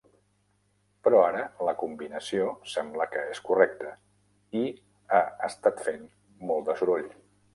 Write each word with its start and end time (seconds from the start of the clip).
Però 1.07 1.19
ara 1.25 1.41
la 1.67 1.73
combinació 1.81 2.47
sembla 2.71 3.07
que 3.15 3.25
és 3.35 3.41
correcta 3.49 3.93
i 4.61 4.63
ha 5.19 5.23
estat 5.51 5.87
fent 5.89 6.05
molt 6.53 6.69
de 6.71 6.79
soroll. 6.81 7.07